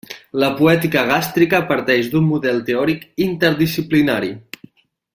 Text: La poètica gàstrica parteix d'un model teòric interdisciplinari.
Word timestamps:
La 0.43 0.47
poètica 0.59 1.03
gàstrica 1.11 1.59
parteix 1.73 2.09
d'un 2.15 2.25
model 2.31 2.59
teòric 2.73 3.05
interdisciplinari. 3.29 4.35